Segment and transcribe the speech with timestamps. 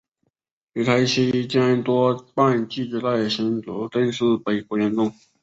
[0.73, 5.13] 旅台期间多半寄居在新竹郑氏北郭园中。